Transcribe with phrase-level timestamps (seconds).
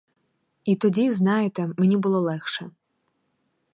[0.63, 2.71] І тоді, знаєте, мені було легше.